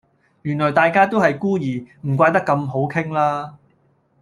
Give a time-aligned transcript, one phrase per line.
[0.41, 3.59] 原來大家都係孤兒，唔怪得咁好傾啦